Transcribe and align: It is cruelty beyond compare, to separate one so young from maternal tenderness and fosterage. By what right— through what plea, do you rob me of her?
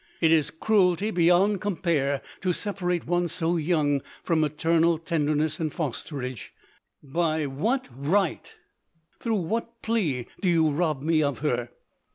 It 0.19 0.31
is 0.31 0.49
cruelty 0.49 1.11
beyond 1.11 1.61
compare, 1.61 2.23
to 2.41 2.53
separate 2.53 3.05
one 3.05 3.27
so 3.27 3.55
young 3.57 4.01
from 4.23 4.39
maternal 4.39 4.97
tenderness 4.97 5.59
and 5.59 5.71
fosterage. 5.71 6.51
By 7.03 7.45
what 7.45 7.87
right— 7.95 8.51
through 9.19 9.35
what 9.41 9.83
plea, 9.83 10.25
do 10.41 10.49
you 10.49 10.71
rob 10.71 11.03
me 11.03 11.21
of 11.21 11.37
her? 11.45 11.69